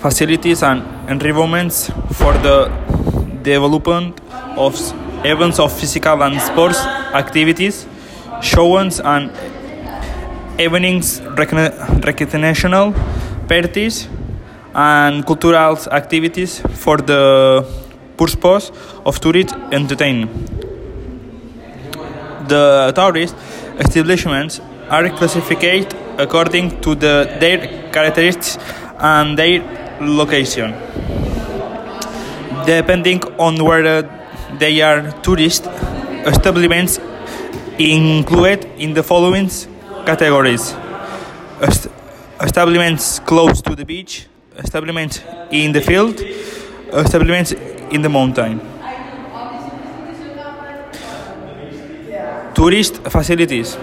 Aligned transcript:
facilities 0.00 0.62
and 0.62 0.82
environments 1.10 1.90
for 2.12 2.32
the 2.46 2.70
development 3.42 4.20
of 4.56 4.74
events 5.24 5.58
of 5.58 5.72
physical 5.72 6.22
and 6.22 6.40
sports 6.40 6.78
activities, 7.14 7.86
shows 8.40 9.00
and 9.00 9.30
evenings, 10.58 11.20
recreational 11.20 12.92
parties, 13.48 14.08
and 14.74 15.26
cultural 15.26 15.76
activities 15.90 16.60
for 16.60 16.96
the 16.96 17.66
purpose 18.16 18.70
of 19.04 19.20
tourist 19.20 19.54
entertainment. 19.72 20.30
The 22.48 22.92
tourist 22.94 23.34
establishments 23.78 24.60
are 24.88 25.08
classified 25.10 25.94
according 26.18 26.80
to 26.80 26.94
the, 26.94 27.36
their 27.40 27.90
characteristics 27.92 28.58
and 28.98 29.38
their 29.38 29.79
location. 30.00 30.74
Depending 32.66 33.22
on 33.38 33.62
where 33.64 34.02
they 34.58 34.80
are 34.80 35.10
tourist 35.22 35.66
establishments 36.26 36.98
included 37.78 38.64
in 38.76 38.94
the 38.94 39.02
following 39.02 39.48
categories. 40.04 40.74
Est- 41.62 41.88
establishments 42.40 43.20
close 43.20 43.62
to 43.62 43.74
the 43.74 43.84
beach, 43.84 44.26
establishments 44.58 45.20
in 45.50 45.72
the 45.72 45.80
field, 45.80 46.20
establishments 46.92 47.52
in 47.90 48.02
the 48.02 48.08
mountain. 48.08 48.60
Tourist 52.54 52.96
facilities, 53.08 53.78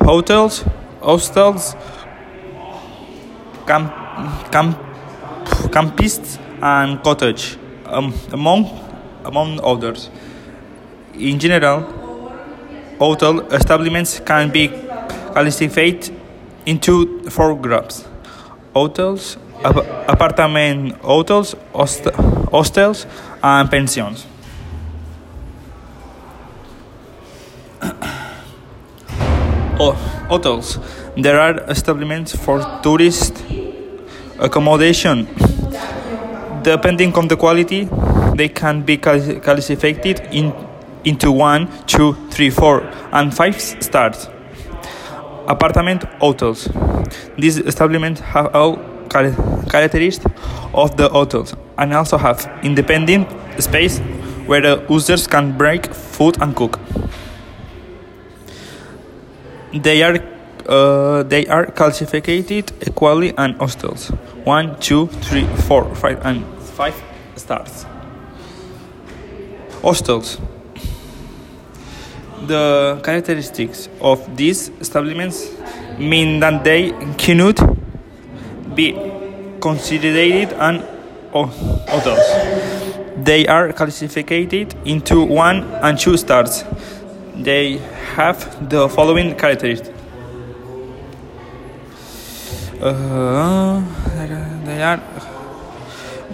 hotels, 0.00 0.64
hostels, 1.00 1.76
camp, 3.66 3.92
camp, 4.50 4.76
campists, 5.72 6.38
and 6.60 7.02
cottage, 7.02 7.56
um, 7.86 8.12
among 8.32 8.66
among 9.24 9.60
others. 9.62 10.10
In 11.14 11.38
general, 11.38 11.80
hotel 12.98 13.40
establishments 13.52 14.20
can 14.20 14.50
be 14.50 14.68
classified 15.32 16.08
into 16.66 17.22
four 17.30 17.54
groups: 17.56 18.04
hotels, 18.74 19.36
ap- 19.64 20.08
apartment 20.08 20.94
hotels, 21.02 21.54
host- 21.72 22.08
hostels, 22.50 23.06
and 23.42 23.70
pensions. 23.70 24.26
Oh, 29.80 29.92
hotels. 30.28 30.78
There 31.16 31.40
are 31.40 31.58
establishments 31.68 32.36
for 32.36 32.60
tourist 32.82 33.42
accommodation. 34.42 35.26
Depending 36.62 37.14
on 37.14 37.28
the 37.28 37.36
quality, 37.36 37.88
they 38.34 38.48
can 38.48 38.82
be 38.82 38.96
classified 38.96 40.06
in, 40.32 40.52
into 41.04 41.32
one, 41.32 41.68
two, 41.86 42.14
three, 42.30 42.50
four, 42.50 42.82
and 43.12 43.34
five 43.34 43.60
stars. 43.60 44.28
Apartment 45.46 46.04
hotels. 46.20 46.68
These 47.38 47.58
establishments 47.58 48.20
have 48.20 48.54
all 48.54 48.76
characteristics 49.08 50.24
of 50.74 50.96
the 50.96 51.08
hotels 51.08 51.54
and 51.78 51.92
also 51.92 52.16
have 52.16 52.48
independent 52.62 53.28
space 53.62 53.98
where 54.46 54.60
the 54.60 54.86
users 54.88 55.26
can 55.26 55.56
break 55.58 55.92
food 55.92 56.40
and 56.40 56.54
cook. 56.56 56.78
They 59.74 60.02
are 60.02 60.18
uh, 60.68 61.22
they 61.24 61.46
are 61.46 61.66
classified 61.66 62.28
equally 62.28 63.32
and 63.36 63.56
hostels. 63.56 64.08
One, 64.44 64.78
two, 64.80 65.06
three, 65.06 65.46
four, 65.68 65.94
five, 65.94 66.24
and 66.24 66.44
five 66.60 66.94
stars. 67.36 67.86
Hostels. 69.82 70.38
The 72.46 73.00
characteristics 73.04 73.88
of 74.00 74.36
these 74.36 74.68
establishments 74.80 75.48
mean 75.98 76.40
that 76.40 76.64
they 76.64 76.90
cannot 77.16 77.56
be 78.74 78.92
considered 79.60 80.52
an 80.54 80.82
ho- 81.32 81.46
hotels. 81.88 82.26
They 83.24 83.46
are 83.46 83.72
classified 83.72 84.74
into 84.84 85.22
one 85.22 85.62
and 85.82 85.98
two 85.98 86.16
stars. 86.16 86.64
They 87.36 87.78
have 88.16 88.68
the 88.68 88.88
following 88.88 89.36
characteristics. 89.36 89.91
Uh, 92.82 93.80
they 94.66 94.82
are 94.82 95.00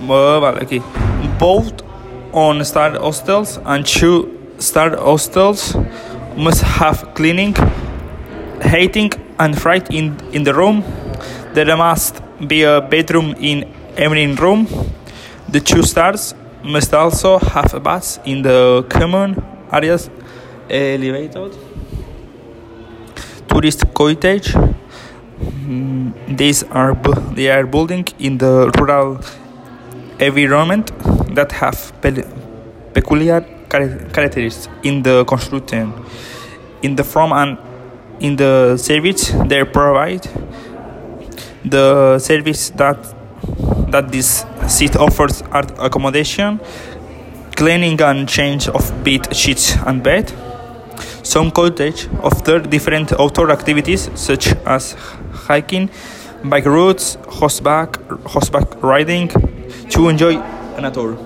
uh, 0.09 0.65
vale, 0.65 0.83
both 1.39 1.83
on 2.33 2.65
star 2.65 2.93
hostels 2.93 3.59
and 3.67 3.85
two 3.85 4.35
star 4.59 4.97
hostels 4.97 5.77
must 6.39 6.63
have 6.63 7.13
cleaning, 7.15 7.55
heating, 8.63 9.13
and 9.39 9.61
freight 9.61 9.91
in 9.91 10.17
in 10.33 10.45
the 10.45 10.55
room. 10.55 10.83
There 11.53 11.77
must 11.77 12.23
be 12.47 12.63
a 12.63 12.81
bedroom 12.81 13.35
in 13.39 13.71
every 13.99 14.27
room. 14.35 14.67
The 15.51 15.61
two 15.61 15.83
stars 15.83 16.35
must 16.65 16.95
also 16.95 17.41
have 17.41 17.75
a 17.75 17.81
bath 17.81 18.21
in 18.25 18.41
the 18.41 18.87
common 18.89 19.37
areas 19.71 20.09
elevated. 20.71 21.55
Tourist 23.49 23.85
cottage. 23.93 24.57
These 25.41 26.65
are 26.65 26.95
they 27.35 27.49
are 27.51 27.65
building 27.67 28.07
in 28.19 28.39
the 28.39 28.71
rural 28.79 29.21
environment 30.19 30.91
that 31.35 31.53
have 31.53 31.93
pe- 32.03 32.25
peculiar 32.93 33.45
char- 33.71 33.99
characteristics 34.13 34.69
in 34.83 35.03
the 35.03 35.25
construction, 35.25 35.93
in 36.83 36.97
the 36.97 37.05
form 37.05 37.33
and 37.33 37.59
in 38.21 38.37
the 38.37 38.77
service 38.77 39.31
they 39.47 39.63
provide. 39.65 40.27
The 41.65 42.19
service 42.19 42.71
that 42.71 42.99
that 43.91 44.11
this 44.11 44.45
seat 44.67 44.97
offers 44.97 45.43
are 45.53 45.65
accommodation, 45.79 46.61
cleaning 47.57 48.01
and 48.01 48.29
change 48.29 48.69
of 48.69 48.83
bed 49.05 49.35
sheets 49.35 49.77
and 49.87 50.03
bed. 50.03 50.33
Some 51.29 51.51
cottages 51.51 52.09
offer 52.23 52.59
different 52.59 53.13
outdoor 53.13 53.51
activities 53.51 54.09
such 54.15 54.55
as 54.65 54.97
hiking, 55.47 55.91
bike 56.43 56.65
routes, 56.65 57.19
horseback, 57.29 58.01
horseback 58.25 58.83
riding 58.83 59.29
to 59.91 60.09
enjoy 60.09 60.39
an 60.79 60.85
nature. 60.85 61.19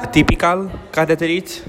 A 0.00 0.08
typical 0.10 0.70
characteristic 0.92 1.62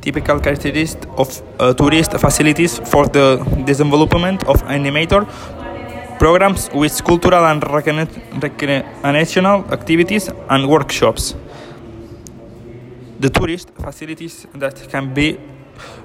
typical 0.00 0.40
characteristics 0.40 1.06
of 1.16 1.28
uh, 1.60 1.72
tourist 1.74 2.12
facilities 2.18 2.78
for 2.90 3.06
the 3.06 3.36
development 3.66 4.42
of 4.48 4.62
animator 4.64 5.22
programs 6.18 6.68
with 6.74 7.04
cultural 7.04 7.44
and 7.46 7.62
recre- 7.62 8.42
recreational 8.42 9.64
activities 9.72 10.28
and 10.50 10.68
workshops. 10.68 11.36
The 13.20 13.30
tourist 13.30 13.70
facilities 13.70 14.46
that 14.54 14.88
can 14.90 15.12
be 15.12 15.38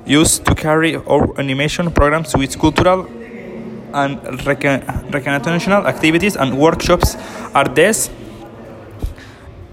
used 0.05 0.45
to 0.45 0.55
carry 0.55 0.95
out 0.95 1.37
animation 1.37 1.91
programs 1.91 2.35
with 2.35 2.57
cultural 2.59 3.07
and 3.93 4.17
recreational 4.47 5.85
activities 5.87 6.35
and 6.35 6.57
workshops 6.57 7.15
are 7.53 7.65
this 7.65 8.09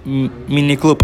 mini 0.05 0.77
club. 0.77 1.01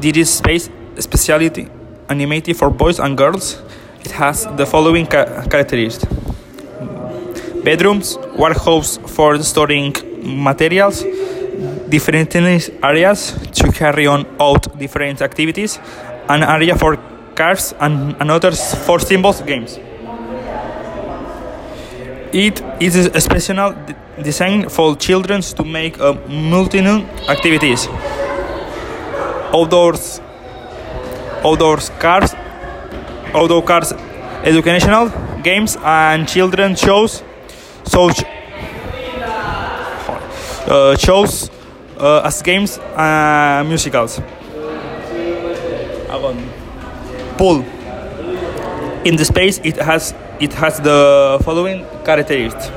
This 0.00 0.16
is 0.16 0.32
space 0.32 0.70
speciality 0.98 1.68
animated 2.08 2.56
for 2.56 2.70
boys 2.70 3.00
and 3.00 3.18
girls. 3.18 3.60
It 4.04 4.12
has 4.12 4.46
the 4.56 4.66
following 4.66 5.06
ca- 5.06 5.46
characteristics: 5.50 6.06
bedrooms, 7.64 8.16
warehouse 8.38 8.98
for 9.08 9.38
storing 9.42 9.94
materials, 10.22 11.04
different 11.90 12.34
areas 12.82 13.32
to 13.52 13.70
carry 13.72 14.06
on 14.06 14.26
out 14.40 14.78
different 14.78 15.20
activities, 15.20 15.78
an 16.28 16.42
area 16.42 16.76
for 16.76 16.96
cars 17.34 17.74
and 17.80 18.16
another 18.20 18.52
for 18.52 18.98
symbols 19.00 19.42
games. 19.42 19.78
It 22.32 22.62
is 22.80 22.96
a 22.96 23.20
special 23.20 23.74
design 24.22 24.68
for 24.68 24.96
children 24.96 25.40
to 25.42 25.64
make 25.64 25.98
a 25.98 26.14
multitude 26.28 27.02
activities. 27.28 27.88
Outdoors, 29.52 30.20
outdoors 31.44 31.90
cars, 31.98 32.34
outdoor 33.34 33.62
cars, 33.62 33.92
educational 34.44 35.10
games 35.42 35.76
and 35.82 36.28
children 36.28 36.76
shows, 36.76 37.22
uh, 40.68 40.96
shows 40.96 41.50
uh, 41.50 41.59
as 42.00 42.42
games 42.42 42.78
and 42.96 43.68
musicals. 43.68 44.20
Pool. 47.36 47.64
In 49.04 49.16
the 49.16 49.24
space, 49.24 49.60
it 49.64 49.76
has 49.80 50.12
it 50.40 50.52
has 50.52 50.76
the 50.80 51.40
following 51.40 51.86
characteristics: 52.04 52.68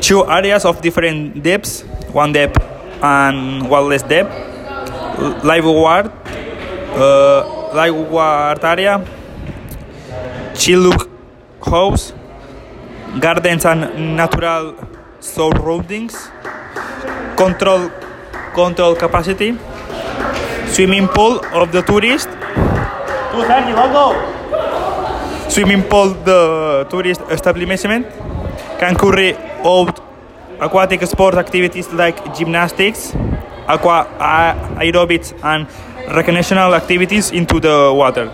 two 0.00 0.24
areas 0.24 0.64
of 0.64 0.80
different 0.80 1.42
depths, 1.42 1.84
one 2.12 2.32
depth 2.32 2.56
and 3.02 3.68
one 3.68 3.88
less 3.90 4.02
depth, 4.02 4.32
liveward, 5.44 6.08
uh, 6.96 7.44
liveward 7.76 8.64
area, 8.64 9.04
Chiluk 10.56 11.08
house, 11.68 12.14
gardens 13.20 13.66
and 13.66 14.16
natural 14.16 14.72
surroundings, 15.20 16.16
control 17.36 17.90
control 18.54 18.94
capacity, 18.94 19.58
swimming 20.66 21.08
pool 21.08 21.40
of 21.52 21.72
the 21.72 21.82
tourist. 21.82 22.28
Swimming 25.48 25.82
pool 25.82 26.10
the 26.24 26.86
tourist 26.90 27.20
establishment 27.30 28.06
can 28.78 28.94
carry 28.94 29.34
out 29.64 30.00
aquatic 30.60 31.02
sport 31.02 31.34
activities 31.34 31.92
like 31.92 32.34
gymnastics, 32.34 33.14
aqua 33.66 34.06
aerobics 34.80 35.32
and 35.44 35.66
recreational 36.14 36.74
activities 36.74 37.30
into 37.30 37.60
the 37.60 37.92
water. 37.94 38.30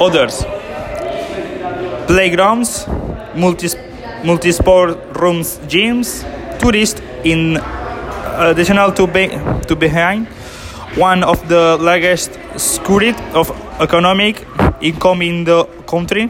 Others 0.00 0.44
playgrounds, 2.08 2.86
multi 3.34 3.68
multi-sport 4.24 4.98
rooms, 5.16 5.58
gyms, 5.68 6.24
tourists 6.58 7.00
in 7.24 7.56
uh, 7.56 8.52
additional 8.52 8.92
to, 8.92 9.06
be, 9.06 9.28
to 9.66 9.76
behind 9.76 10.26
one 10.96 11.22
of 11.22 11.48
the 11.48 11.76
largest 11.80 12.38
security 12.56 13.14
of 13.34 13.50
economic 13.80 14.46
income 14.80 15.22
in 15.22 15.44
the 15.44 15.64
country 15.86 16.28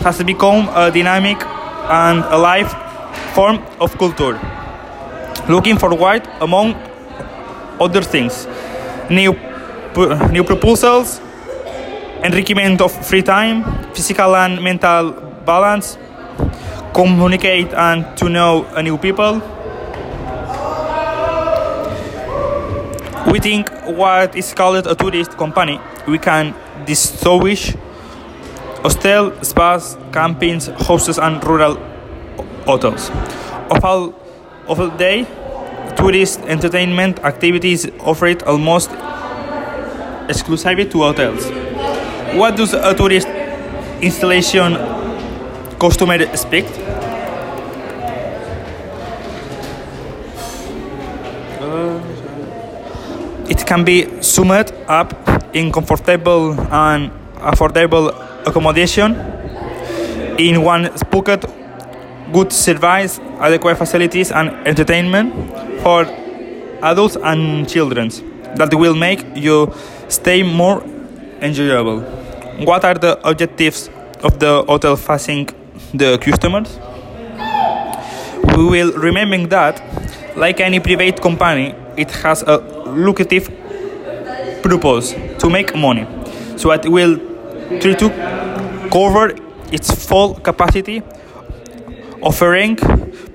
has 0.00 0.22
become 0.22 0.68
a 0.74 0.90
dynamic 0.90 1.36
and 1.88 2.24
alive 2.24 2.70
form 3.34 3.58
of 3.80 3.96
culture. 3.98 4.38
Looking 5.48 5.78
forward, 5.78 6.26
among 6.40 6.74
other 7.80 8.02
things, 8.02 8.46
new, 9.10 9.32
new 10.30 10.44
proposals, 10.44 11.20
enrichment 12.24 12.80
of 12.80 12.92
free 13.06 13.22
time, 13.22 13.64
physical 13.94 14.34
and 14.36 14.62
mental 14.62 15.12
balance, 15.44 15.98
communicate 16.96 17.74
and 17.74 18.16
to 18.16 18.30
know 18.30 18.64
new 18.80 18.96
people. 18.96 19.42
We 23.30 23.38
think 23.38 23.68
what 23.84 24.34
is 24.34 24.54
called 24.54 24.86
a 24.86 24.94
tourist 24.94 25.36
company. 25.36 25.78
We 26.08 26.18
can 26.18 26.54
distinguish 26.86 27.74
hostel, 28.82 29.32
spas, 29.42 29.96
campings, 30.10 30.72
houses, 30.86 31.18
and 31.18 31.44
rural 31.44 31.76
hotels. 32.64 33.10
Of 33.70 33.84
all 33.84 34.14
of 34.66 34.78
the 34.78 34.88
day, 34.96 35.26
tourist 35.96 36.40
entertainment 36.46 37.18
activities 37.24 37.86
offered 38.00 38.42
almost 38.44 38.90
exclusively 40.30 40.86
to 40.86 40.98
hotels. 40.98 41.44
What 42.38 42.56
does 42.56 42.72
a 42.72 42.94
tourist 42.94 43.28
installation 44.00 44.76
customer 45.78 46.14
expect? 46.14 46.70
Uh, 51.60 52.00
it 53.48 53.66
can 53.66 53.84
be 53.84 54.22
summed 54.22 54.72
up 54.88 55.12
in 55.54 55.72
comfortable 55.72 56.52
and 56.72 57.10
affordable 57.36 58.12
accommodation 58.46 59.14
in 60.38 60.62
one 60.62 60.90
pocket, 61.10 61.44
good 62.32 62.52
service, 62.52 63.18
adequate 63.40 63.76
facilities, 63.76 64.30
and 64.30 64.50
entertainment 64.66 65.32
for 65.82 66.04
adults 66.82 67.16
and 67.22 67.68
children 67.68 68.10
that 68.56 68.72
will 68.74 68.94
make 68.94 69.24
your 69.34 69.72
stay 70.08 70.42
more 70.42 70.82
enjoyable. 71.40 72.00
What 72.64 72.84
are 72.84 72.94
the 72.94 73.18
objectives 73.28 73.90
of 74.22 74.38
the 74.38 74.64
hotel 74.66 74.96
facing 74.96 75.48
the 75.94 76.18
customers? 76.18 76.78
We 78.56 78.64
will 78.64 78.92
remember 78.92 79.46
that, 79.48 79.82
like 80.36 80.60
any 80.60 80.80
private 80.80 81.20
company, 81.20 81.74
it 81.96 82.10
has 82.22 82.42
a 82.42 82.58
lucrative 82.86 83.50
purpose 84.62 85.14
to 85.38 85.50
make 85.50 85.74
money. 85.76 86.06
So 86.56 86.72
it 86.72 86.88
will 86.88 87.18
try 87.80 87.94
to 87.94 88.08
cover 88.90 89.34
its 89.72 89.90
full 90.06 90.34
capacity, 90.34 91.02
offering 92.22 92.76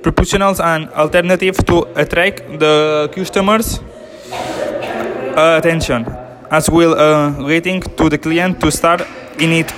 proportionals 0.02 0.60
and 0.60 0.90
alternatives 0.90 1.64
to 1.66 1.84
attract 1.96 2.60
the 2.60 3.10
customers' 3.14 3.80
attention, 5.38 6.06
as 6.50 6.70
well 6.70 6.98
uh, 6.98 7.46
waiting 7.46 7.82
to 7.82 8.10
the 8.10 8.18
client 8.18 8.60
to 8.62 8.72
start 8.72 9.02
in 9.40 9.52
it 9.52 9.72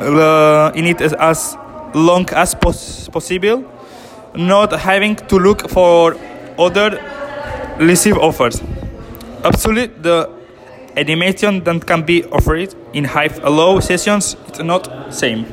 uh, 0.00 0.72
in 0.74 0.86
it 0.86 1.00
as 1.00 1.56
long 1.98 2.28
as 2.30 2.54
pos- 2.54 3.08
possible, 3.08 3.64
not 4.34 4.72
having 4.72 5.16
to 5.16 5.36
look 5.38 5.68
for 5.68 6.16
other 6.58 7.00
receive 7.78 8.16
offers. 8.18 8.62
Absolutely, 9.44 10.02
the 10.02 10.30
animation 10.96 11.64
that 11.64 11.86
can 11.86 12.02
be 12.02 12.24
offered 12.24 12.74
in 12.92 13.04
high 13.04 13.28
low 13.44 13.80
sessions 13.80 14.36
is 14.52 14.60
not 14.60 15.14
same. 15.14 15.46